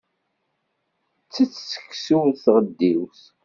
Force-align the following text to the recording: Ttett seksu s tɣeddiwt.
Ttett 1.25 1.55
seksu 1.71 2.19
s 2.39 2.39
tɣeddiwt. 2.45 3.23